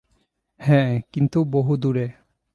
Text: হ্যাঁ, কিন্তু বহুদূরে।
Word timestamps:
হ্যাঁ, 0.59 1.01
কিন্তু 1.13 1.39
বহুদূরে। 1.45 2.05